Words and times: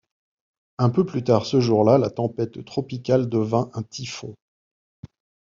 Un 0.79 0.89
peu 0.89 1.05
plus 1.05 1.23
tard 1.23 1.45
ce 1.45 1.59
jour-là, 1.59 1.99
la 1.99 2.09
tempête 2.09 2.65
tropicale 2.65 3.29
devint 3.29 3.69
un 3.75 3.83
typhon. 3.83 4.33